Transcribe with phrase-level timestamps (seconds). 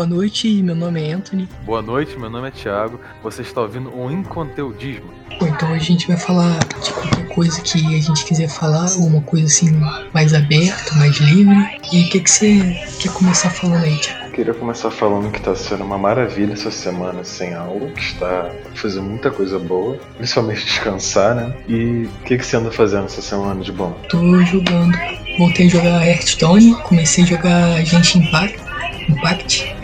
[0.00, 1.46] Boa noite, meu nome é Anthony.
[1.66, 2.98] Boa noite, meu nome é Thiago.
[3.22, 5.12] Você está ouvindo um Inconteudismo.
[5.38, 9.20] Bom, então a gente vai falar de qualquer coisa que a gente quiser falar, uma
[9.20, 9.78] coisa assim
[10.14, 11.54] mais aberta, mais livre.
[11.92, 14.32] E o que, que você quer começar falando aí, Thiago?
[14.32, 19.04] Queria começar falando que está sendo uma maravilha essa semana sem aula, que está fazendo
[19.04, 21.54] muita coisa boa, principalmente descansar, né?
[21.68, 23.90] E o que, que você anda fazendo essa semana de bom?
[24.08, 24.96] Tô jogando.
[25.36, 28.58] Voltei a jogar Hearthstone, comecei a jogar Gente Impact.
[29.06, 29.79] Impact.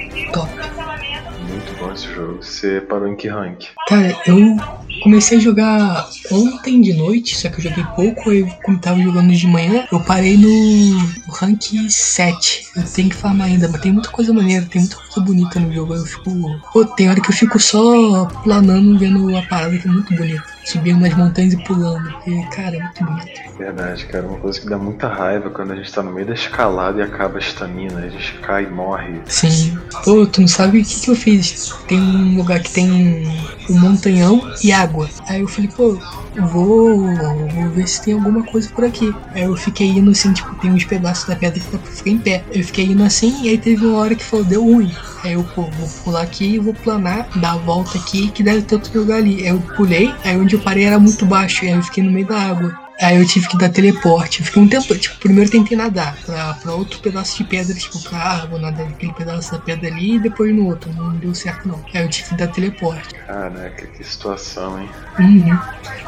[2.37, 3.67] Você parou em que rank?
[3.89, 4.57] Cara, eu
[5.03, 9.33] comecei a jogar ontem de noite, só que eu joguei pouco, eu como tava jogando
[9.33, 10.99] de manhã, eu parei no
[11.33, 12.67] rank 7.
[12.77, 15.73] Eu tenho que farmar ainda, mas tem muita coisa maneira, tem muita coisa bonita no
[15.73, 15.95] jogo.
[15.95, 16.61] Eu fico.
[16.73, 20.56] Pô, tem hora que eu fico só planando vendo a parada que é muito bonita.
[20.67, 22.13] Subindo nas montanhas e pulando.
[22.27, 23.57] E, cara, é muito bonito.
[23.57, 24.27] Verdade, cara.
[24.27, 27.03] Uma coisa que dá muita raiva quando a gente tá no meio da escalada e
[27.03, 28.01] acaba a estamina.
[28.01, 29.21] A gente cai e morre.
[29.27, 29.79] Sim.
[30.05, 31.73] Pô, tu não sabe o que, que eu fiz?
[31.87, 33.29] Tem um lugar que tem
[33.71, 35.09] um montanhão e água.
[35.29, 35.97] Aí eu falei, pô,
[36.37, 39.15] vou, vou ver se tem alguma coisa por aqui.
[39.35, 42.11] Aí eu fiquei indo assim, tipo, tem uns pedaços da pedra que dá pra ficar
[42.11, 42.45] em pé.
[42.51, 44.93] Eu fiquei indo assim e aí teve uma hora que falou, deu ruim.
[45.27, 48.77] Aí eu, pô, vou pular aqui, vou planar, dar a volta aqui, que deve ter
[48.77, 49.43] outro lugar ali.
[49.43, 52.27] Aí eu pulei, aí onde eu parei era muito baixo, aí eu fiquei no meio
[52.27, 52.86] da água.
[53.01, 54.41] Aí eu tive que dar teleporte.
[54.41, 58.01] Eu fiquei um tempo, tipo, primeiro tentei nadar pra, pra outro pedaço de pedra, tipo,
[58.03, 60.93] pra, ah, vou nadar naquele pedaço da pedra ali e depois no outro.
[60.93, 61.85] Não deu certo não.
[61.93, 63.15] Aí eu tive que dar teleporte.
[63.27, 64.89] Caraca, que situação, hein?
[65.19, 65.59] Uhum.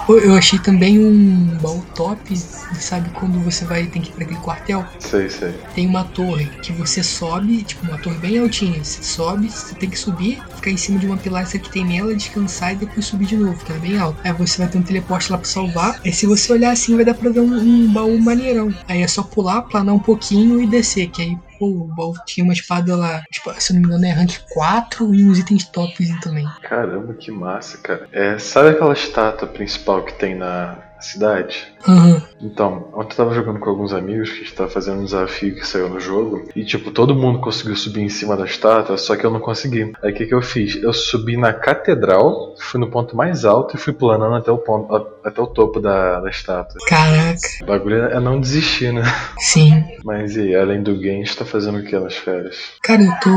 [0.08, 4.24] Eu, eu achei também um baú top, sabe quando você vai tem que ir pra
[4.24, 4.84] aquele quartel?
[4.98, 5.52] Sei, sei.
[5.74, 8.82] Tem uma torre que você sobe, tipo, uma torre bem altinha.
[8.82, 12.14] Você sobe, você tem que subir, ficar em cima de uma pilastra que tem nela,
[12.14, 14.18] descansar e depois subir de novo, que é bem alto.
[14.24, 16.00] Aí você vai ter um teleporte lá pra salvar.
[16.04, 18.72] Aí se você olhar assim, vai dar pra ver um, um baú maneirão.
[18.86, 22.52] Aí é só pular, planar um pouquinho e descer, que aí o baú tinha uma
[22.52, 26.08] espada lá, tipo, se eu não me engano é rank 4 e uns itens tops
[26.20, 26.46] também.
[26.62, 28.08] Caramba, que massa, cara.
[28.12, 31.66] É, sabe aquela estátua principal que tem na cidade?
[31.86, 32.20] Uhum.
[32.40, 35.54] Então, ontem eu tava jogando com alguns amigos que a gente tava fazendo um desafio
[35.54, 36.48] que saiu no jogo.
[36.54, 39.92] E, tipo, todo mundo conseguiu subir em cima da estátua, só que eu não consegui.
[40.02, 40.80] Aí o que, que eu fiz?
[40.82, 44.92] Eu subi na catedral, fui no ponto mais alto e fui planando até o, ponto,
[45.24, 46.78] até o topo da, da estátua.
[46.86, 47.38] Caraca.
[47.62, 49.02] O bagulho é não desistir, né?
[49.38, 49.84] Sim.
[50.04, 52.56] Mas e além do game, a gente tá fazendo o que nas férias?
[52.82, 53.30] Cara, eu tô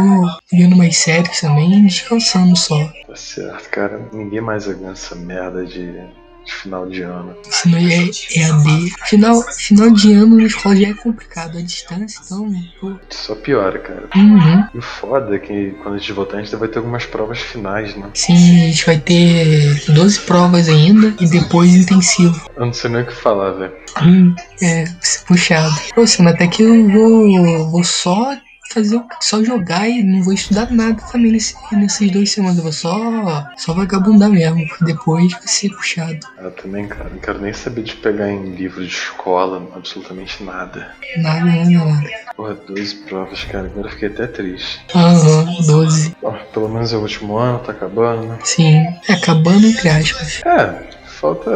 [0.51, 2.77] vendo umas séries também e descansando só.
[3.07, 4.09] Tá certo, cara.
[4.13, 7.35] Ninguém mais aguenta essa merda de de final de ano.
[7.44, 8.94] Senão é EAD.
[9.07, 12.52] Final, final de ano na escola já é complicado, a distância, então.
[12.79, 12.94] Pô.
[13.09, 14.09] Só piora, cara.
[14.16, 14.68] Uhum.
[14.74, 17.40] E o foda é que quando a gente voltar, a gente vai ter algumas provas
[17.40, 18.09] finais, né?
[18.13, 22.50] Sim, a gente vai ter 12 provas ainda e depois intensivo.
[22.56, 23.74] Eu não sei nem o que falar, velho.
[24.01, 24.85] Hum, é,
[25.28, 25.75] puxado.
[25.94, 28.35] Pô, Sena, até que eu vou, vou só
[28.71, 32.57] fazer só jogar e não vou estudar nada também nesse, nessas duas semanas.
[32.57, 36.19] Eu vou só, só vagabundar mesmo, porque depois vai ser puxado.
[36.37, 37.09] Eu também, cara.
[37.09, 40.95] Não quero nem saber de pegar em livro de escola, absolutamente nada.
[41.17, 42.09] Nada, nada, nada.
[42.35, 43.67] Porra, 12 provas, cara.
[43.67, 44.81] Agora eu fiquei até triste.
[44.95, 46.15] Aham, 12.
[46.21, 48.39] Bom, pelo menos é o último ano, tá acabando, né?
[48.43, 50.41] Sim, é acabando entre aspas.
[50.45, 51.49] É, falta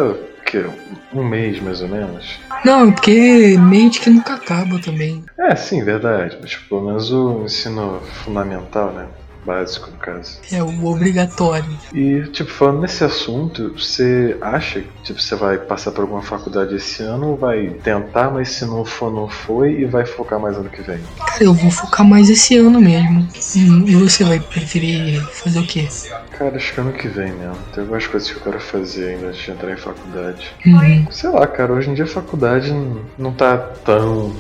[0.46, 0.66] o quê?
[1.14, 2.40] Um mês mais ou menos.
[2.64, 5.24] Não, porque mente que nunca acaba também.
[5.38, 6.38] É, sim, verdade.
[6.40, 9.08] Mas tipo, pelo menos o ensino fundamental, né?
[9.46, 10.40] Básico, no caso.
[10.52, 11.70] É o obrigatório.
[11.94, 16.76] E, tipo, falando nesse assunto, você acha que tipo, você vai passar por alguma faculdade
[16.76, 20.58] esse ano ou vai tentar, mas se não for, não foi e vai focar mais
[20.58, 21.00] ano que vem?
[21.18, 23.28] Cara, eu vou focar mais esse ano mesmo.
[23.56, 25.88] E você vai preferir fazer o quê?
[26.32, 27.58] Cara, acho que ano que vem mesmo.
[27.74, 30.48] Tem algumas coisas que eu quero fazer ainda antes de entrar em faculdade.
[30.66, 31.06] Uhum.
[31.12, 32.74] Sei lá, cara, hoje em dia a faculdade
[33.18, 34.34] não tá tão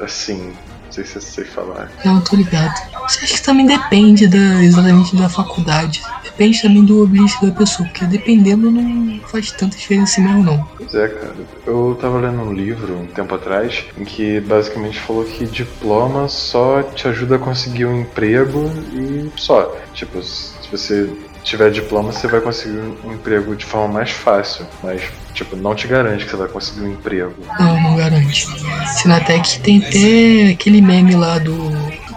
[0.00, 0.52] assim.
[0.98, 1.90] Não sei se eu sei falar.
[2.04, 2.74] Não, tô ligado.
[3.08, 6.02] Você acha que também depende da, exatamente da faculdade.
[6.24, 10.68] Depende também do objetivo da pessoa, porque dependendo não faz tanta diferença mesmo não.
[10.76, 11.34] Pois é, cara.
[11.66, 16.82] Eu tava lendo um livro um tempo atrás em que basicamente falou que diploma só
[16.82, 19.76] te ajuda a conseguir um emprego e só.
[19.94, 21.08] Tipo, se você
[21.42, 24.66] tiver diploma, você vai conseguir um emprego de forma mais fácil.
[24.82, 25.02] Mas,
[25.34, 27.34] tipo, não te garante que você vai conseguir um emprego.
[27.58, 28.46] Não, não garante.
[28.96, 31.70] Sinatec tem até aquele meme lá do,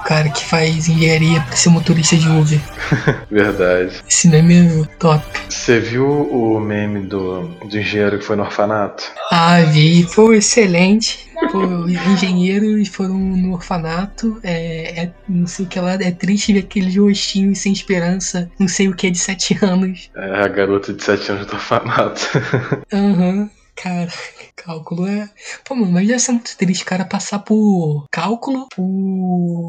[0.03, 2.59] cara que faz engenharia pra ser motorista de Uber.
[3.29, 4.01] Verdade.
[4.07, 5.23] Esse meme é top.
[5.49, 9.03] Você viu o meme do, do engenheiro que foi no orfanato?
[9.31, 10.05] Ah, vi.
[10.15, 11.29] Pô, excelente.
[11.51, 14.39] Pô, os engenheiros foram no orfanato.
[14.43, 15.93] É, é- não sei o que lá.
[15.93, 18.49] É triste ver aqueles rostinhos sem esperança.
[18.59, 20.09] Não sei o que é de 7 anos.
[20.15, 22.21] É a garota de 7 anos do orfanato.
[22.93, 23.49] Aham.
[23.75, 24.09] Cara,
[24.55, 25.29] cálculo é.
[25.65, 29.67] Pô, mano, mas deve ser muito triste cara passar por cálculo, por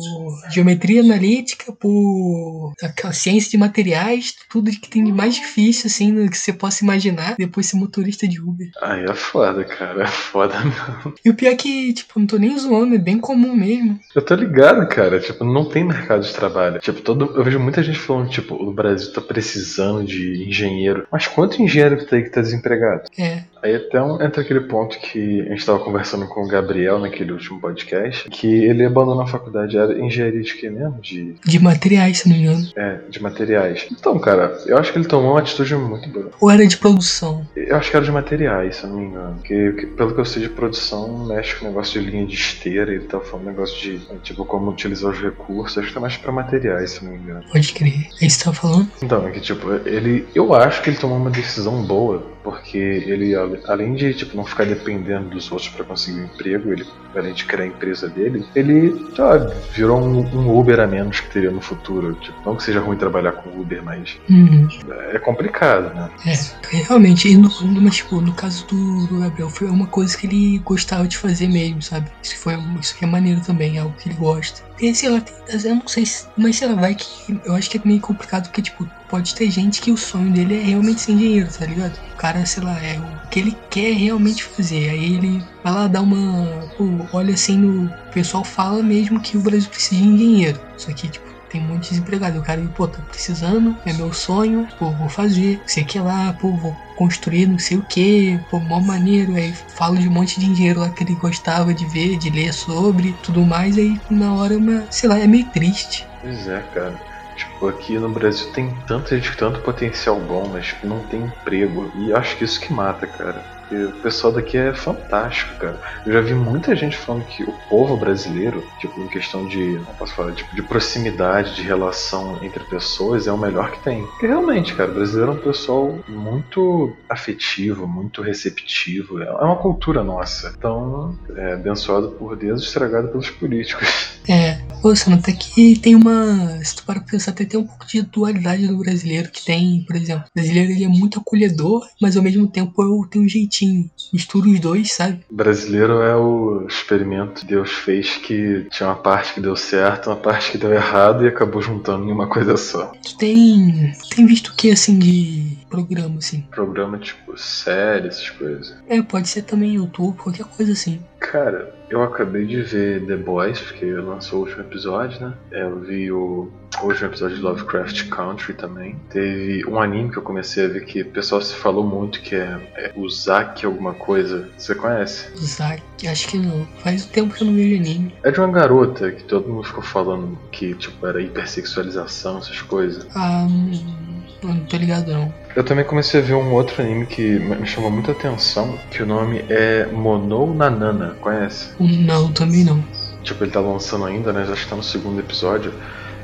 [0.51, 6.31] geometria analítica, por aquela ciência de materiais, tudo que tem de mais difícil, assim, do
[6.31, 8.71] que você possa imaginar, depois ser motorista de Uber.
[8.81, 10.03] Aí é foda, cara.
[10.03, 11.15] É foda mesmo.
[11.25, 13.99] E o pior é que, tipo, não tô nem zoando, é bem comum mesmo.
[14.15, 15.21] Eu tô ligado, cara.
[15.21, 16.81] Tipo, não tem mercado de trabalho.
[16.81, 17.37] Tipo, todo.
[17.37, 21.07] Eu vejo muita gente falando, tipo, o Brasil tá precisando de engenheiro.
[21.11, 23.05] Mas quanto engenheiro que tá aí que tá desempregado?
[23.19, 23.45] É.
[23.63, 27.61] Aí um, entra aquele ponto que a gente estava conversando com o Gabriel naquele último
[27.61, 30.99] podcast, que ele abandonou a faculdade, era engenharia de quê mesmo?
[31.01, 32.69] De, De materiais, se não me engano.
[32.77, 33.87] é, de materiais.
[33.91, 36.31] Então, cara, eu acho que ele tomou uma atitude muito boa.
[36.41, 37.47] Ou era de produção.
[37.57, 39.35] Eu acho que era de materiais, se não me engano.
[39.37, 42.93] Porque, que- pelo que eu sei de produção, mexe com negócio de linha de esteira,
[42.93, 45.77] ele tá falando negócio de, tipo, como utilizar os recursos.
[45.79, 47.43] Acho que tá mais pra materiais, se não me engano.
[47.51, 48.09] Pode crer.
[48.21, 48.89] É isso que você tá falando?
[49.03, 50.27] Então, é que tipo, ele.
[50.35, 53.35] Eu acho que ele tomou uma decisão boa, porque ele,
[53.67, 57.45] além de tipo, não ficar dependendo dos outros pra conseguir um emprego, ele, além de
[57.45, 59.39] criar a empresa dele, ele lá,
[59.75, 62.15] virou um, um Uber a menos que teria no futuro.
[62.15, 64.69] Tipo, não que seja ruim trabalhar com Uber, mas Uhum.
[65.13, 66.11] é complicado, né?
[66.27, 67.49] É, realmente, e no,
[67.81, 71.49] mas, tipo, no caso do, do Gabriel, foi uma coisa que ele gostava de fazer
[71.49, 72.11] mesmo, sabe?
[72.23, 74.63] Isso, foi, isso que é maneiro também, é algo que ele gosta.
[74.81, 75.23] E sei lá,
[75.65, 76.27] eu não sei se.
[76.37, 77.41] Mas sei lá, vai que.
[77.45, 80.55] Eu acho que é meio complicado porque, tipo, pode ter gente que o sonho dele
[80.55, 81.95] é realmente ser engenheiro, tá ligado?
[82.15, 84.89] O cara, sei lá, é o que ele quer realmente fazer.
[84.89, 86.67] Aí ele vai lá dar uma.
[86.79, 87.85] Pô, olha assim no.
[87.85, 90.59] O pessoal fala mesmo que o Brasil precisa de engenheiro.
[90.79, 92.39] Só que, tipo, tem um monte de desempregado.
[92.39, 96.57] O cara, pô, tá precisando, é meu sonho, pô, vou fazer, sei que lá, pô,
[96.57, 99.35] vou construir não sei o que, pô, mó maneiro.
[99.35, 102.55] Aí fala de um monte de dinheiro lá que ele gostava de ver, de ler
[102.55, 103.77] sobre, tudo mais.
[103.77, 106.09] Aí na hora, uma, sei lá, é meio triste.
[106.23, 107.12] Pois é, cara.
[107.43, 111.91] Tipo, aqui no Brasil tem tanta gente, tanto potencial bom, mas tipo, não tem emprego.
[111.97, 113.43] E acho que isso que mata, cara.
[113.73, 115.81] Porque o pessoal daqui é fantástico, cara.
[116.07, 119.95] Eu já vi muita gente falando que o povo brasileiro, tipo, em questão de, não
[119.95, 124.05] posso falar, tipo, de proximidade, de relação entre pessoas, é o melhor que tem.
[124.05, 129.23] Porque realmente, cara, o brasileiro é um pessoal muito afetivo, muito receptivo.
[129.23, 130.53] É uma cultura nossa.
[130.57, 134.21] Então, é abençoado por Deus, estragado pelos políticos.
[134.29, 136.59] É, pô, você nota que tem uma.
[136.65, 139.85] Se tu para pra pensar, até tem um pouco de dualidade do brasileiro, que tem,
[139.87, 143.29] por exemplo, o brasileiro ele é muito acolhedor, mas ao mesmo tempo eu tenho um
[143.29, 143.89] jeitinho.
[144.13, 145.21] Mistura os dois, sabe?
[145.31, 150.17] Brasileiro é o experimento que Deus fez que tinha uma parte que deu certo, uma
[150.17, 152.93] parte que deu errado e acabou juntando em uma coisa só.
[153.03, 153.93] Tu tem.
[154.15, 156.45] Tem visto o que assim de programa, assim?
[156.51, 158.75] Programa tipo série, essas coisas.
[158.89, 161.01] É, pode ser também YouTube, qualquer coisa assim.
[161.21, 165.35] Cara, eu acabei de ver The Boys, porque lançou o último episódio, né?
[165.51, 166.51] É, Eu vi o,
[166.81, 168.97] o último episódio de Lovecraft Country também.
[169.11, 172.35] Teve um anime que eu comecei a ver que o pessoal se falou muito, que
[172.35, 174.49] é, é o Zack alguma coisa.
[174.57, 175.27] Você conhece?
[175.37, 176.67] Zack, acho que não.
[176.79, 178.15] Faz tempo que eu não vejo anime.
[178.23, 183.07] É de uma garota que todo mundo ficou falando que, tipo, era hipersexualização, essas coisas.
[183.15, 184.12] Ah, não,
[184.49, 185.33] não tô ligado não.
[185.55, 189.07] Eu também comecei a ver um outro anime que me chamou muita atenção, que o
[189.07, 191.75] nome é Monou Nanana, conhece?
[191.79, 192.83] Não, também não.
[193.23, 194.45] Tipo, ele tá lançando ainda, né?
[194.45, 195.73] Já está no segundo episódio.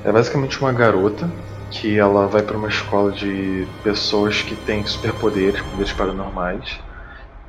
[0.05, 1.31] É basicamente uma garota
[1.71, 6.79] que ela vai para uma escola de pessoas que têm superpoderes, poderes paranormais.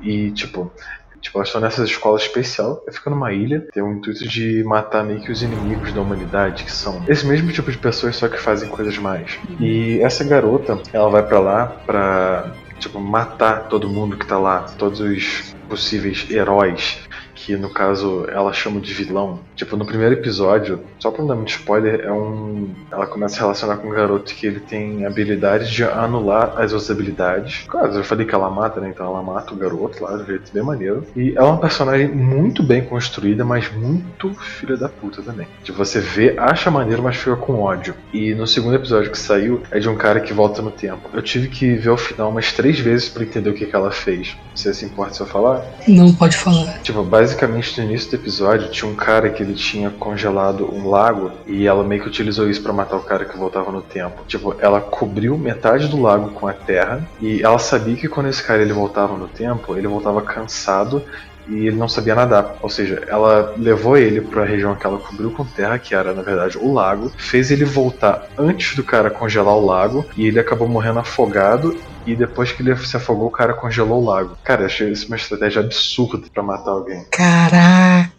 [0.00, 0.72] E, tipo,
[1.22, 5.20] tipo, elas estão nessa escola especial, fica numa ilha, tem o intuito de matar meio
[5.20, 8.68] que os inimigos da humanidade, que são esse mesmo tipo de pessoas, só que fazem
[8.68, 9.38] coisas mais.
[9.58, 14.60] E essa garota, ela vai para lá pra, tipo, matar todo mundo que tá lá,
[14.78, 16.98] todos os possíveis heróis
[17.44, 19.40] que no caso ela chama de vilão.
[19.56, 22.70] Tipo, no primeiro episódio, só pra não dar muito spoiler, é um.
[22.90, 26.90] Ela começa a relacionar com um garoto que ele tem habilidade de anular as outras
[26.90, 27.64] habilidades.
[27.66, 28.90] Claro, eu falei que ela mata, né?
[28.90, 31.06] Então ela mata o garoto lá, de jeito bem maneiro.
[31.16, 35.46] E ela é uma personagem muito bem construída, mas muito filha da puta também.
[35.64, 37.94] De você vê, acha maneiro, mas fica com ódio.
[38.12, 41.08] E no segundo episódio que saiu, é de um cara que volta no tempo.
[41.12, 43.90] Eu tive que ver o final umas três vezes pra entender o que, que ela
[43.90, 44.36] fez.
[44.54, 45.64] Você se importa se eu falar?
[45.88, 46.80] Não pode falar.
[46.82, 47.29] Tipo, basicamente
[47.76, 51.84] no início do episódio tinha um cara que ele tinha congelado um lago e ela
[51.84, 54.22] meio que utilizou isso pra matar o cara que voltava no tempo.
[54.26, 58.42] Tipo, ela cobriu metade do lago com a terra e ela sabia que quando esse
[58.42, 61.02] cara ele voltava no tempo, ele voltava cansado
[61.48, 62.56] e ele não sabia nadar.
[62.62, 66.12] Ou seja, ela levou ele para a região que ela cobriu com terra, que era
[66.12, 70.38] na verdade o lago, fez ele voltar antes do cara congelar o lago e ele
[70.38, 71.76] acabou morrendo afogado.
[72.06, 74.36] E depois que ele se afogou, o cara congelou o lago.
[74.42, 77.04] Cara, eu achei isso uma estratégia absurda para matar alguém.
[77.10, 78.10] Caraca.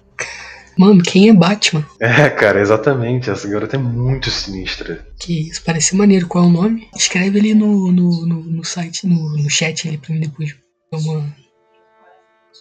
[0.77, 1.85] Mano, quem é Batman?
[1.99, 3.29] É, cara, exatamente.
[3.29, 5.05] Essa garota é muito sinistra.
[5.19, 6.27] Que isso parece maneiro.
[6.27, 6.87] Qual é o nome?
[6.95, 10.55] Escreve ali no, no, no, no site, no, no chat ali pra mim depois.
[10.91, 11.40] Uma...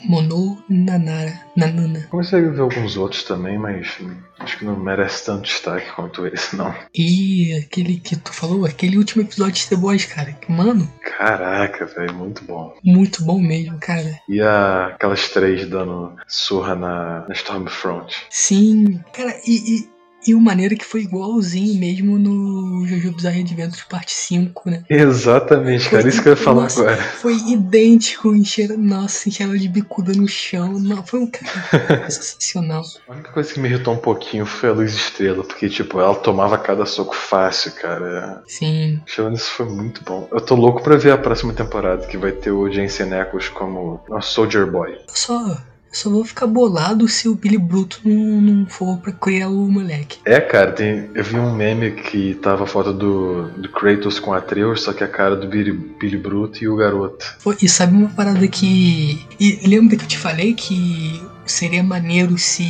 [0.04, 1.40] Mono Nanara.
[1.56, 2.06] Nanana.
[2.10, 3.98] Comecei a ver alguns outros também, mas
[4.38, 6.74] acho que não merece tanto destaque quanto esse, não.
[6.94, 10.36] E aquele que tu falou, aquele último episódio de The Boys, cara.
[10.48, 12.74] Mano, Caraca, velho, muito bom.
[12.82, 14.18] muito bom mesmo, cara.
[14.28, 18.14] E a, aquelas três dando surra na, na Stormfront.
[18.30, 19.90] Sim, cara, e, e,
[20.26, 24.84] e o maneiro que foi igualzinho mesmo no Jojo Bizarre Adventures parte 5, né?
[24.88, 26.96] Exatamente, cara, isso que eu ia falar Nossa, agora.
[26.96, 30.78] Foi idêntico, encheram, nossa, encheram de bicuda no chão.
[30.78, 31.50] Não, foi um cara
[32.10, 32.82] sensacional.
[33.08, 36.14] A única coisa que me irritou um pouquinho foi a luz estrela, porque, tipo, ela
[36.14, 38.42] tomava cada soco fácil, cara.
[38.46, 40.28] Sim, Achando isso foi muito bom.
[40.32, 44.00] Eu tô louco pra ver a próxima temporada, que vai ter o Jensen Ackles como
[44.08, 44.92] o Soldier Boy.
[44.92, 45.56] eu só,
[45.90, 49.68] eu só vou ficar bolado se o Billy Bruto não, não for pra criar o
[49.68, 50.18] moleque.
[50.24, 54.32] É, cara, tem, eu vi um meme que tava a foto do, do Kratos com
[54.32, 57.36] a Atreus, só que a cara do Billy, Billy Bruto e o garoto.
[57.42, 59.26] Pô, E sabe uma parada que.
[59.38, 61.20] E lembra que eu te falei que
[61.50, 62.64] seria maneiro se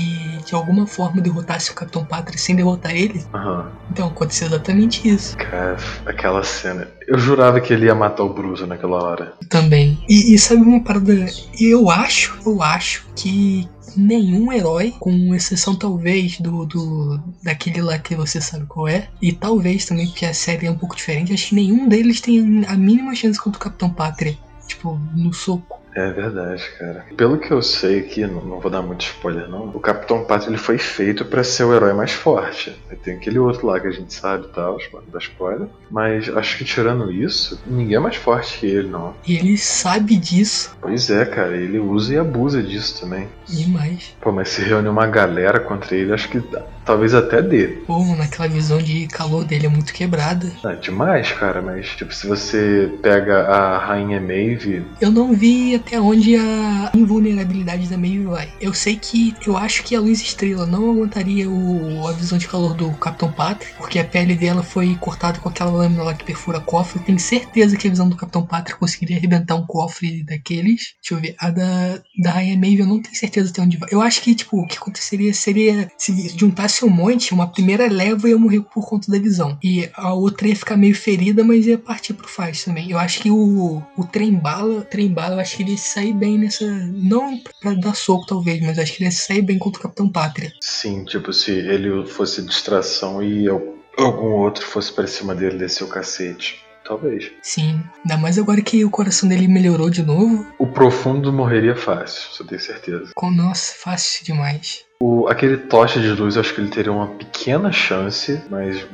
[0.46, 3.24] de alguma forma derrotasse o Capitão Pátria sem derrotar ele?
[3.34, 3.70] Aham.
[3.90, 6.88] Então aconteceu exatamente isso Cara, aquela cena.
[7.06, 9.34] Eu jurava que ele ia matar o Bruce naquela hora.
[9.48, 10.02] também.
[10.08, 11.26] E, e sabe uma parada.
[11.58, 18.14] Eu acho, eu acho que nenhum herói, com exceção talvez do, do daquele lá que
[18.14, 21.48] você sabe qual é, e talvez também porque a série é um pouco diferente, acho
[21.48, 24.36] que nenhum deles tem a mínima chance contra o Capitão Pátria.
[24.66, 25.79] Tipo, no soco.
[25.94, 27.04] É verdade, cara.
[27.16, 30.50] Pelo que eu sei aqui, não, não vou dar muito spoiler não, o Capitão Pátria
[30.50, 32.76] ele foi feito pra ser o herói mais forte.
[33.02, 34.78] Tem aquele outro lá que a gente sabe e tal,
[35.08, 35.68] da spoiler.
[35.90, 39.14] Mas acho que tirando isso, ninguém é mais forte que ele, não.
[39.26, 43.28] E ele sabe disso Pois é, cara, ele usa e abusa disso também.
[43.48, 44.14] demais.
[44.20, 47.68] Pô, mas se reúne uma galera contra ele, acho que dá- talvez até dê.
[47.86, 50.50] Pô, naquela visão de calor dele é muito quebrada.
[50.64, 56.00] É demais, cara, mas tipo, se você pega a Rainha Maeve, Eu não vi até
[56.00, 58.52] onde a invulnerabilidade da Maeve vai.
[58.60, 62.48] Eu sei que eu acho que a luz estrela não aguentaria o, a visão de
[62.48, 66.24] calor do Capitão Pátria, porque a pele dela foi cortada com aquela lâmina lá que
[66.24, 66.98] perfura cofre.
[66.98, 70.94] Eu tenho certeza que a visão do Capitão Pátria conseguiria arrebentar um cofre daqueles.
[71.00, 71.36] Deixa eu ver.
[71.38, 73.88] A da, da Rainha Maeve eu não tenho certeza até onde vai.
[73.92, 78.28] Eu acho que, tipo, o que aconteceria seria se juntasse um monte, uma primeira leva
[78.28, 79.58] ia morrer por conta da visão.
[79.62, 82.90] E a outra ia ficar meio ferida, mas ia partir pro faz também.
[82.90, 86.12] Eu acho que o, o trem bala, trem bala, eu acho que ele ia sair
[86.12, 86.64] bem nessa.
[86.92, 90.08] Não pra dar soco, talvez, mas acho que ele ia sair bem contra o Capitão
[90.08, 90.52] Pátria.
[90.60, 95.84] sim, tipo, se ele fosse distração e al- algum outro fosse pra cima dele descer
[95.84, 96.60] o cacete.
[96.82, 97.30] Talvez.
[97.42, 97.80] Sim.
[98.02, 100.44] Ainda mais agora que o coração dele melhorou de novo.
[100.58, 103.10] O profundo morreria fácil, eu tenho certeza.
[103.14, 104.80] Com, nossa, fácil demais.
[105.02, 108.86] O, aquele tocha de luz, acho que ele teria uma pequena chance, mas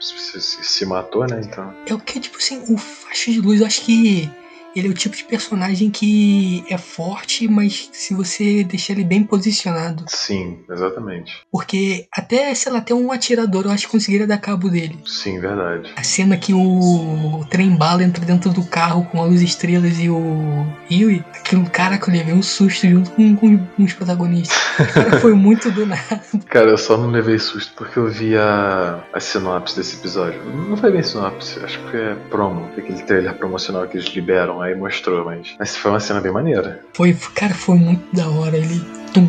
[0.00, 1.40] se, se- se matou, né?
[1.44, 1.74] Então.
[1.86, 4.30] É o que, tipo assim, o faixa de luz, eu acho que
[4.74, 9.22] ele é o tipo de personagem que é forte, mas se você deixar ele bem
[9.24, 10.04] posicionado.
[10.08, 11.32] Sim, exatamente.
[11.50, 14.98] Porque até, sei lá, até um atirador eu acho que conseguiria dar cabo dele.
[15.06, 15.90] Sim, verdade.
[15.96, 20.08] A cena que o trem bala entra dentro do carro com a luz estrelas e
[20.08, 24.56] o Yui, aquilo, cara, que eu levei um susto junto com, com, com os protagonistas.
[24.92, 26.20] Cara, foi muito do nada.
[26.46, 30.42] Cara, eu só não levei susto porque eu vi a, a sinopse desse episódio.
[30.44, 34.74] Não foi bem sinopse, acho que é promo, aquele trailer promocional que eles liberam, aí
[34.74, 35.54] mostrou, mas.
[35.58, 36.84] Mas foi uma cena bem maneira.
[36.94, 38.56] Foi, cara, foi muito da hora.
[38.56, 38.80] Ele.
[39.12, 39.28] Tum.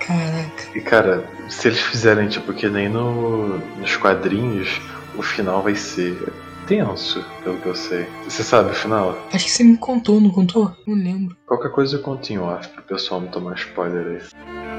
[0.00, 0.64] Caraca.
[0.74, 4.80] E cara, se eles fizerem tipo que nem no, nos quadrinhos,
[5.16, 6.16] o final vai ser
[6.66, 8.06] tenso, pelo que eu sei.
[8.24, 9.16] Você sabe o final?
[9.32, 10.74] Acho que você me contou, não contou?
[10.86, 11.36] Não lembro.
[11.46, 14.71] Qualquer coisa eu conto em off pro pessoal não tomar spoiler aí.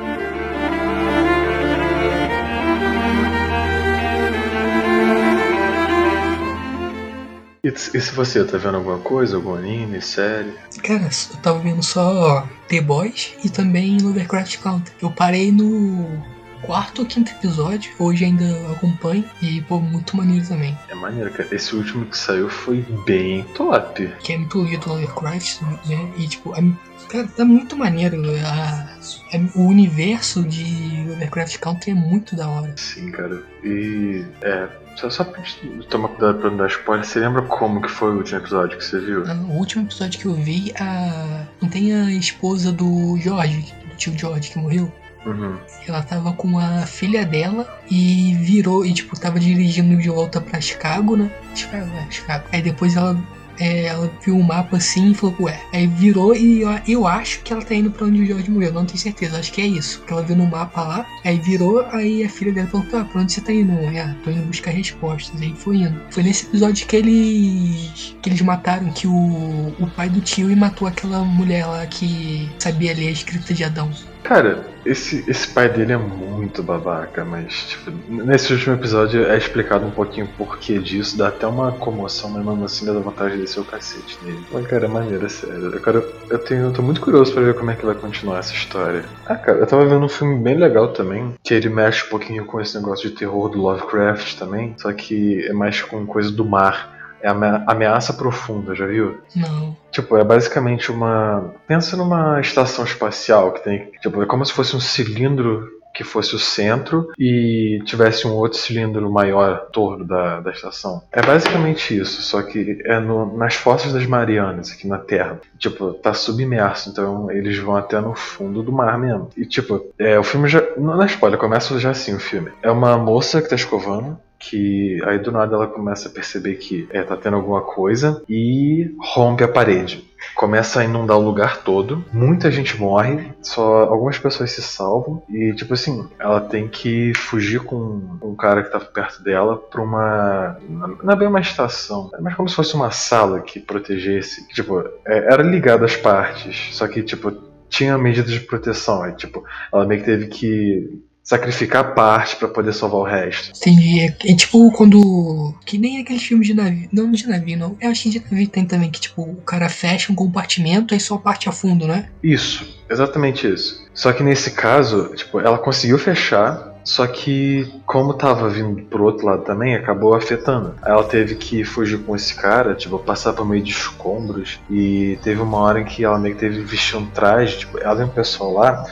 [7.65, 10.53] E, e se você tá vendo alguma coisa, algum anime, série?
[10.83, 14.93] Cara, eu tava vendo só The Boys e também Lovecraft Country.
[15.01, 16.21] Eu parei no
[16.65, 20.77] quarto ou quinto episódio, hoje ainda acompanho e, pô, muito maneiro também.
[20.89, 21.47] É maneiro, cara.
[21.53, 24.07] Esse último que saiu foi bem top.
[24.23, 26.09] Que é mitologia do Lovecraft, né?
[26.17, 26.63] E, tipo, é-
[27.09, 28.21] cara, tá muito maneiro.
[28.45, 28.97] A-
[29.35, 32.73] a- o universo de Lovecraft Country é muito da hora.
[32.77, 33.41] Sim, cara.
[33.63, 34.23] E.
[34.41, 34.67] É.
[34.95, 35.41] Só, só pra
[35.89, 38.85] tomar cuidado pra não dar spoiler, você lembra como que foi o último episódio que
[38.85, 39.23] você viu?
[39.27, 41.45] Ah, No último episódio que eu vi, a...
[41.59, 44.91] não tem a esposa do George, do tio George que morreu?
[45.25, 45.57] Uhum.
[45.87, 50.59] Ela tava com a filha dela e virou, e tipo, tava dirigindo de volta pra
[50.59, 51.31] Chicago, né?
[51.55, 52.45] Chicago, é, Chicago.
[52.51, 53.17] Aí depois ela
[53.59, 55.59] é, ela viu o mapa assim e falou, ué.
[55.71, 58.73] Aí virou e eu, eu acho que ela tá indo pra onde o Jorge morreu.
[58.73, 59.99] Não tenho certeza, acho que é isso.
[59.99, 63.21] Porque ela viu no mapa lá, aí virou, aí a filha dela perguntou, ah, pra
[63.21, 63.73] onde você tá indo?
[63.97, 65.41] Ah, tô indo buscar respostas.
[65.41, 66.01] Aí foi indo.
[66.11, 68.15] Foi nesse episódio que eles.
[68.21, 72.49] que eles mataram, que o, o pai do tio e matou aquela mulher lá que
[72.59, 73.91] sabia ler a escrita de Adão.
[74.23, 79.85] Cara, esse, esse pai dele é muito babaca, mas tipo, nesse último episódio é explicado
[79.85, 83.41] um pouquinho o porquê disso, dá até uma comoção, mas mesmo assim dá vontade de
[83.41, 84.45] descer o cacete nele.
[84.51, 85.71] Mas cara, é maneiro, é sério.
[85.81, 88.53] Quero, eu, tenho, eu tô muito curioso pra ver como é que vai continuar essa
[88.53, 89.03] história.
[89.25, 92.45] Ah, cara, eu tava vendo um filme bem legal também, que ele mexe um pouquinho
[92.45, 96.45] com esse negócio de terror do Lovecraft também, só que é mais com coisa do
[96.45, 97.02] mar.
[97.23, 99.17] É Ameaça Profunda, já viu?
[99.33, 99.75] Não.
[99.91, 101.53] Tipo, é basicamente uma.
[101.65, 103.91] Pensa numa estação espacial que tem.
[104.01, 108.57] Tipo, é como se fosse um cilindro que fosse o centro e tivesse um outro
[108.57, 111.03] cilindro maior torno da, da estação.
[111.11, 115.39] É basicamente isso, só que é no, nas fossas das Marianas, aqui na Terra.
[115.57, 119.29] Tipo, tá submerso, então eles vão até no fundo do mar mesmo.
[119.37, 120.63] E tipo, é, o filme já.
[120.77, 122.51] Não é spoiler, começa já assim o filme.
[122.63, 126.87] É uma moça que tá escovando, que aí do nada ela começa a perceber que
[126.91, 130.05] é, tá tendo alguma coisa e rompe a parede.
[130.35, 135.53] Começa a inundar o lugar todo, muita gente morre, só algumas pessoas se salvam e
[135.53, 140.57] tipo assim, ela tem que fugir com um cara que tá perto dela pra uma.
[141.03, 144.47] Não é bem uma estação, é mais como se fosse uma sala que protegesse.
[144.49, 147.31] Tipo, é, era ligada às partes, só que tipo,
[147.69, 149.13] tinha medidas de proteção.
[149.15, 153.57] Tipo, ela meio que teve que sacrificar parte para poder salvar o resto.
[153.57, 154.01] Entendi.
[154.01, 155.55] É, é, tipo quando.
[155.65, 156.89] Que nem aqueles filmes de navio.
[156.91, 157.77] Não de navio, não.
[157.79, 160.99] Eu acho que de navio tem também que, tipo, o cara fecha um compartimento e
[160.99, 162.09] só parte a fundo, né?
[162.21, 163.87] Isso, exatamente isso.
[163.93, 166.73] Só que nesse caso, tipo, ela conseguiu fechar.
[166.83, 170.75] Só que, como tava vindo pro outro lado também, acabou afetando.
[170.81, 174.59] Aí ela teve que fugir com esse cara, tipo, passar por meio de escombros.
[174.69, 178.01] E teve uma hora em que ela meio que teve vestir um traje, tipo, ela
[178.01, 178.85] e um pessoal lá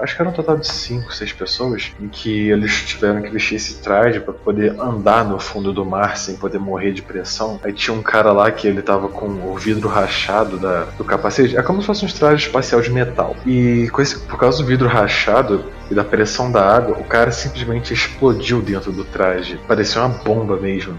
[0.00, 3.56] acho que era um total de 5, 6 pessoas, em que eles tiveram que vestir
[3.56, 7.60] esse traje para poder andar no fundo do mar sem poder morrer de pressão.
[7.62, 11.56] Aí tinha um cara lá que ele tava com o vidro rachado da, do capacete.
[11.56, 13.36] É como se fosse um traje espacial de metal.
[13.46, 17.92] E esse, por causa do vidro rachado, e da pressão da água, o cara simplesmente
[17.92, 19.58] explodiu dentro do traje.
[19.66, 20.98] Parecia uma bomba mesmo.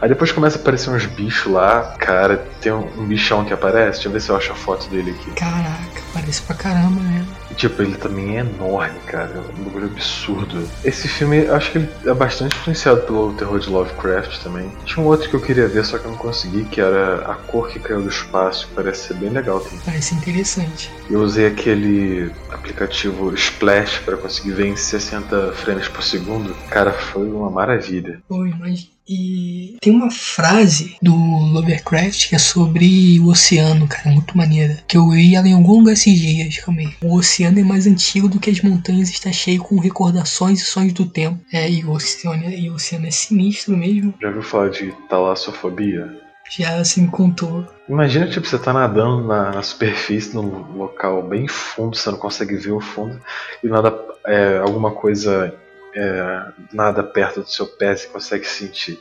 [0.00, 1.94] Aí depois começa a aparecer uns bichos lá.
[1.98, 3.92] Cara, tem um, bichão que aparece.
[3.92, 5.30] Deixa eu ver se eu acho a foto dele aqui.
[5.32, 7.26] Caraca, parece pra caramba mesmo.
[7.50, 9.30] E, tipo, ele também é enorme, cara.
[9.34, 10.68] É um bagulho absurdo.
[10.84, 14.70] Esse filme, acho que ele é bastante influenciado pelo terror de Lovecraft também.
[14.84, 17.34] Tinha um outro que eu queria ver, só que eu não consegui, que era A
[17.34, 19.80] Cor que Caiu do Espaço, que parece ser bem legal também.
[19.84, 20.92] Parece interessante.
[21.08, 26.54] Eu usei aquele aplicativo Splash para conseguir ver em 60 frames por segundo.
[26.68, 28.20] Cara, foi uma maravilha.
[28.28, 34.36] Oi, mas e tem uma frase do Lovecraft que é sobre o oceano, cara, muito
[34.36, 34.82] maneira.
[34.88, 36.92] Que eu vi ela em algum lugar esses dias, calma aí.
[37.00, 40.92] O oceano é mais antigo do que as montanhas está cheio com recordações e sonhos
[40.92, 41.38] do tempo.
[41.52, 44.12] É, e o oceano, e o oceano é sinistro mesmo.
[44.20, 46.25] Já ouviu falar de talassofobia?
[46.50, 47.66] Já se me contou.
[47.88, 52.56] Imagina, tipo, você tá nadando na, na, superfície, num local bem fundo, você não consegue
[52.56, 53.20] ver o fundo,
[53.62, 55.54] e nada, é, alguma coisa
[55.94, 59.00] é, nada perto do seu pé, você consegue sentir.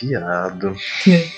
[0.00, 0.74] Viado.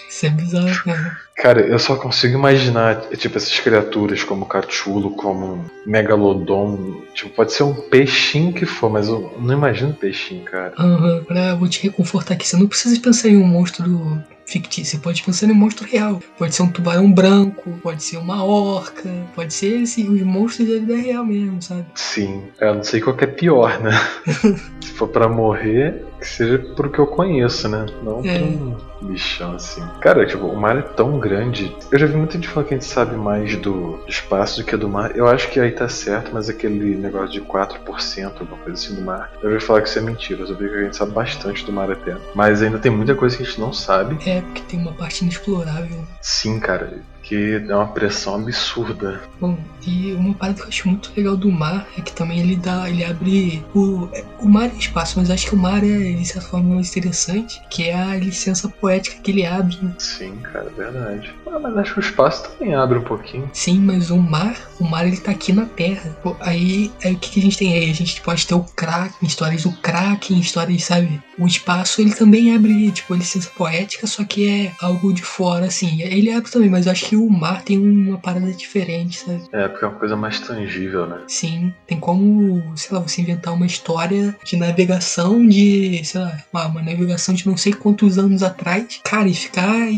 [0.09, 1.19] Isso é bizarro, cara.
[1.37, 7.03] Cara, eu só consigo imaginar, tipo, essas criaturas como Cachulo, como Megalodon.
[7.13, 10.73] Tipo, pode ser um peixinho que for, mas eu não imagino peixinho, cara.
[10.79, 12.47] Aham, uhum, pra, vou te reconfortar aqui.
[12.47, 16.21] Você não precisa pensar em um monstro fictício, você pode pensar em um monstro real.
[16.39, 20.75] Pode ser um tubarão branco, pode ser uma orca, pode ser esse, os monstros da
[20.75, 21.87] vida real mesmo, sabe?
[21.95, 23.91] Sim, eu não sei qual que é pior, né?
[24.81, 27.87] Se for para morrer, que seja pro que eu conheço, né?
[28.03, 28.39] Não é.
[28.39, 29.83] por um bichão assim.
[30.01, 31.75] Cara, tipo, o mar é tão grande.
[31.91, 34.77] Eu já vi muita gente falando que a gente sabe mais do espaço do que
[34.77, 35.17] do mar.
[35.17, 39.01] Eu acho que aí tá certo, mas aquele negócio de 4%, alguma coisa assim do
[39.01, 39.33] mar.
[39.43, 40.43] Eu já falar que isso é mentira.
[40.43, 42.15] Eu vi que a gente sabe bastante do mar até.
[42.35, 44.19] Mas ainda tem muita coisa que a gente não sabe.
[44.29, 46.05] É, porque tem uma parte inexplorável.
[46.21, 49.21] Sim, cara que dá uma pressão absurda.
[49.41, 52.57] Bom, e uma parada que eu acho muito legal do mar é que também ele
[52.57, 54.09] dá, ele abre o,
[54.39, 57.61] o mar é espaço, mas acho que o mar é de certa forma mais interessante,
[57.71, 59.77] que é a licença poética que ele abre.
[59.83, 59.95] Né?
[59.99, 61.35] Sim, cara, é verdade.
[61.47, 63.51] Ah, mas acho que o espaço também abre um pouquinho.
[63.53, 66.17] Sim, mas o mar, o mar ele tá aqui na Terra.
[66.23, 67.91] Pô, aí, aí o que, que, a gente tem aí?
[67.91, 71.23] A gente pode ter o Kraken, histórias do Kraken, histórias, sabe?
[71.39, 76.03] O espaço ele também abre, tipo, licença poética, só que é algo de fora, assim.
[76.03, 79.43] Ele abre também, mas eu acho que que o mar tem uma parada diferente, sabe?
[79.53, 81.21] É, porque é uma coisa mais tangível, né?
[81.29, 86.83] Sim, tem como, sei lá, você inventar uma história de navegação de, sei lá, uma,
[86.83, 89.89] navegação de não sei quantos anos atrás, cara, e ficar,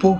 [0.00, 0.18] pô,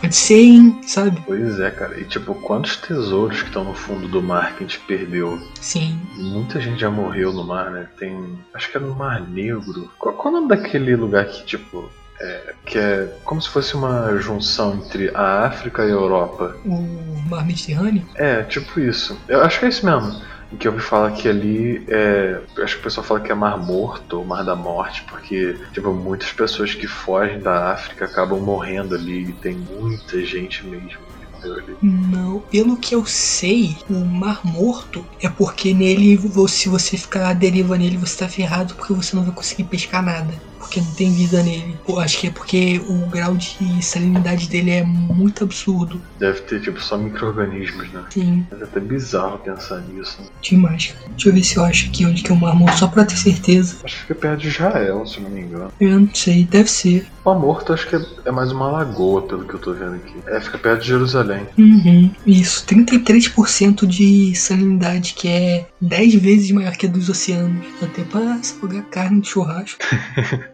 [0.00, 1.22] Pode ser, hein, sabe?
[1.24, 1.98] Pois é, cara.
[1.98, 5.40] E tipo, quantos tesouros que estão no fundo do mar que a gente perdeu?
[5.60, 5.98] Sim.
[6.16, 7.88] Muita gente já morreu no mar, né?
[7.96, 8.38] Tem.
[8.52, 9.90] Acho que é no Mar Negro.
[9.98, 11.88] Qual, qual é o nome daquele lugar que, tipo.
[12.20, 16.56] É, que é como se fosse uma junção entre a África e a Europa.
[16.64, 16.80] O
[17.28, 18.06] mar Mediterrâneo?
[18.14, 19.18] É, tipo isso.
[19.28, 20.22] Eu acho que é isso mesmo.
[20.52, 22.40] Em que eu ouvi falar que ali é.
[22.62, 25.92] Acho que o pessoal fala que é Mar Morto ou Mar da Morte, porque, tipo,
[25.92, 31.32] muitas pessoas que fogem da África acabam morrendo ali e tem muita gente mesmo que
[31.32, 31.76] morreu ali.
[31.82, 37.32] Não, pelo que eu sei, o Mar Morto é porque nele, se você ficar à
[37.32, 40.34] deriva nele, você tá ferrado porque você não vai conseguir pescar nada.
[40.64, 41.76] Porque não tem vida nele.
[41.86, 46.00] Pô, acho que é porque o grau de salinidade dele é muito absurdo.
[46.18, 48.02] Deve ter, tipo, só micro-organismos, né?
[48.10, 50.18] Sim, é até bizarro pensar nisso.
[50.42, 50.94] demais.
[51.10, 53.04] Deixa eu ver se eu acho aqui onde que é o Mar Morto, só pra
[53.04, 53.76] ter certeza.
[53.84, 55.72] Acho que fica perto de Israel, se eu não me engano.
[55.78, 57.06] Eu não sei, deve ser.
[57.24, 60.14] Mar Morto acho que é, é mais uma lagoa, pelo que eu tô vendo aqui.
[60.26, 61.46] É, fica perto de Jerusalém.
[61.58, 67.66] Uhum, isso, 33% de salinidade, que é 10 vezes maior que a dos oceanos.
[67.82, 69.78] Até pra salgar carne de churrasco.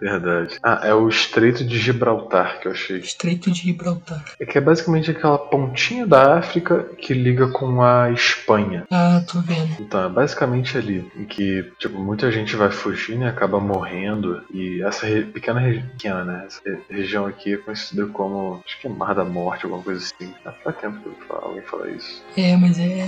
[0.00, 0.58] Verdade.
[0.62, 2.98] Ah, é o Estreito de Gibraltar que eu achei.
[2.98, 4.24] Estreito de Gibraltar.
[4.40, 8.84] É que é basicamente aquela pontinha da África que liga com a Espanha.
[8.90, 9.76] Ah, tô vendo.
[9.80, 14.42] Então, é basicamente ali, em que, tipo, muita gente vai fugindo e acaba morrendo.
[14.52, 16.44] E essa re- pequena região, pequena, né?
[16.46, 20.04] Essa re- região aqui é conhecida como, acho que é Mar da Morte, alguma coisa
[20.04, 20.32] assim.
[20.44, 22.22] Ah, Faz tempo que eu falo, alguém fala isso.
[22.36, 23.06] É, mas é.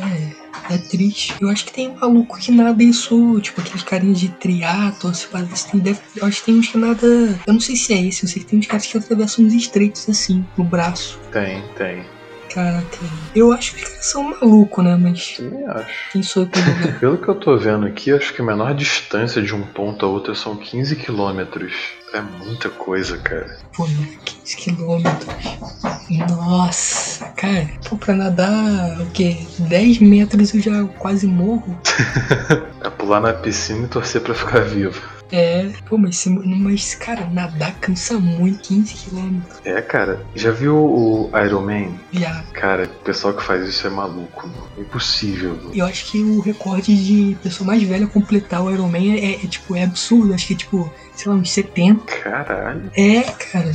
[0.71, 1.35] É triste.
[1.41, 5.71] Eu acho que tem maluco que nada isso, tipo, aqueles carinhas de triatlo, se parece.
[5.71, 7.07] Tem, deve, eu acho que tem uns que nada.
[7.47, 9.53] Eu não sei se é esse, eu sei que tem uns caras que atravessam uns
[9.53, 11.19] estreitos assim, no braço.
[11.33, 12.05] Tem, tem.
[12.53, 12.99] Caraca.
[13.35, 14.97] Eu acho que são malucos, né?
[14.97, 16.11] Mas Também acho.
[16.13, 16.49] quem sou eu?
[16.99, 20.09] Pelo que eu tô vendo aqui, acho que a menor distância de um ponto a
[20.09, 21.73] outro são 15 quilômetros.
[22.15, 23.55] É muita coisa, cara.
[23.77, 24.09] Pô, né?
[24.25, 25.35] 15 quilômetros.
[26.31, 29.37] Nossa, cara, pô, pra nadar o quê?
[29.59, 31.79] 10 metros eu já quase morro.
[32.81, 35.03] É pular na piscina e torcer pra ficar vivo.
[35.31, 39.61] É, pô, mas, mas cara, nadar cansa muito, 15 quilômetros.
[39.65, 40.25] É, cara.
[40.35, 41.99] Já viu o Iron Man?
[42.13, 42.51] Viado.
[42.53, 44.47] Cara, o pessoal que faz isso é maluco.
[44.47, 44.69] mano.
[44.77, 45.57] É impossível.
[45.57, 45.71] mano.
[45.75, 49.47] Eu acho que o recorde de pessoa mais velha completar o Iron Man é, é,
[49.47, 50.35] tipo, é absurdo.
[50.35, 52.05] Acho que é tipo, sei lá, uns 70.
[52.05, 52.91] Caralho.
[52.97, 53.73] É, cara.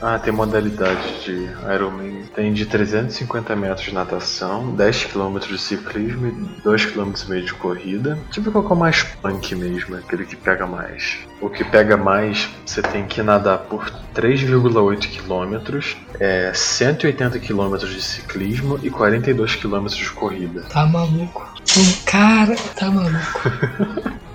[0.00, 2.22] Ah, tem modalidade de Iron Man.
[2.34, 7.12] Tem de 350 metros de natação, 10 km de ciclismo e 2 km
[7.44, 8.18] de corrida.
[8.30, 11.18] Tipo qual que é o mais punk mesmo, aquele que pega mais.
[11.40, 15.84] O que pega mais, você tem que nadar por 3,8 km,
[16.18, 20.62] é 180 km de ciclismo e 42 km de corrida.
[20.70, 21.54] Tá maluco.
[22.04, 24.20] Cara, tá maluco.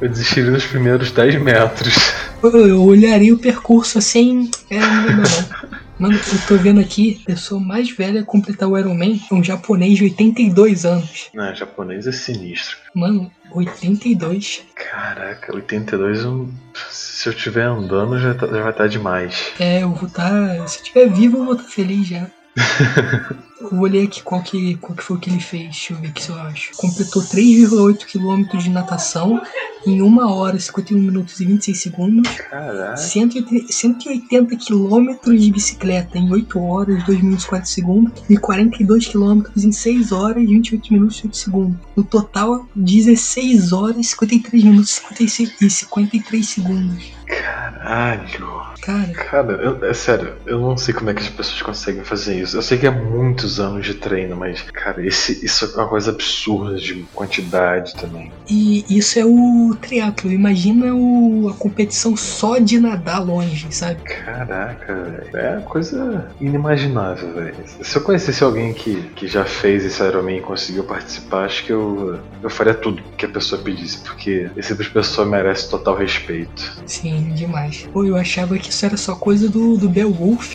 [0.00, 1.94] Eu desisti nos primeiros 10 metros.
[2.42, 4.50] Eu olharia o percurso assim.
[4.68, 5.84] É, não, não, não.
[5.98, 9.34] Mano, eu tô vendo aqui, a pessoa mais velha a completar o Iron Man é
[9.34, 11.30] um japonês de 82 anos.
[11.32, 12.76] Não, japonês é sinistro.
[12.92, 14.62] Mano, 82.
[14.74, 16.48] Caraca, 82 eu-
[16.90, 19.52] se eu estiver andando já, tá- já vai estar demais.
[19.58, 20.68] É, eu vou estar.
[20.68, 22.26] se eu estiver vivo, eu vou estar feliz já.
[23.60, 25.64] eu olhei aqui qual que, qual que foi o que ele fez.
[25.64, 26.72] Deixa eu ver aqui se eu acho.
[26.76, 29.40] Completou 3,8 km de natação
[29.86, 32.30] em 1 hora, 51 minutos e 26 segundos.
[32.30, 32.96] Caraca.
[32.96, 38.22] 180 180 km de bicicleta em 8 horas, 2 minutos e 4 segundos.
[38.28, 41.76] E 42 km em 6 horas, 28 minutos e 8 segundos.
[41.96, 47.13] No total, 16 horas, 53 minutos e 56 e 53 segundos.
[47.26, 48.62] Caralho.
[48.82, 52.38] Cara, Cara, eu- é sério, eu não sei como é que as pessoas conseguem fazer
[52.38, 52.56] isso.
[52.56, 56.10] Eu sei que é muitos anos de treino, mas, cara, esse, isso é uma coisa
[56.10, 58.30] absurda de quantidade também.
[58.48, 60.30] e isso é o triatlo.
[60.30, 64.02] Imagina o, a competição só de nadar longe, sabe?
[64.02, 65.30] Caraca, velho.
[65.36, 67.56] É coisa inimaginável, velho.
[67.66, 71.72] Se eu conhecesse alguém que, que já fez esse Ironman e conseguiu participar, acho que
[71.72, 75.96] eu, eu faria tudo que a pessoa pedisse, porque esse tipo de pessoa merece total
[75.96, 76.82] respeito.
[76.86, 77.88] Sim, demais.
[77.92, 80.54] Pô, eu achava que isso era só coisa do, do Beowulf.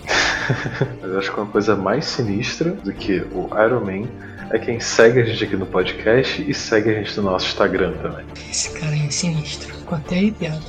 [1.01, 4.07] Mas eu acho que uma coisa mais sinistra do que o Iron Man
[4.51, 7.93] é quem segue a gente aqui no podcast e segue a gente no nosso Instagram
[8.01, 8.25] também.
[8.49, 9.73] Esse cara é sinistro.
[9.75, 10.65] Ficou até arrepiado.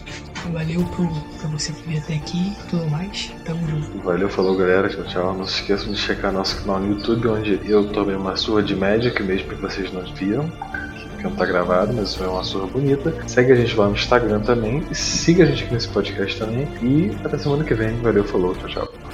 [0.53, 1.07] Valeu pro,
[1.39, 3.31] pra você que veio até aqui e tudo mais.
[3.45, 3.99] Tamo junto.
[3.99, 5.35] Valeu, falou galera, tchau, tchau.
[5.37, 8.75] Não se esqueçam de checar nosso canal no YouTube, onde eu tomei uma surra de
[8.75, 10.51] Magic, mesmo que vocês não viram,
[11.21, 13.15] que não tá gravado, mas foi uma surra bonita.
[13.27, 16.67] Segue a gente lá no Instagram também, siga a gente aqui nesse podcast também.
[16.83, 17.95] E até semana que vem.
[18.01, 19.10] Valeu, falou, tchau, tchau.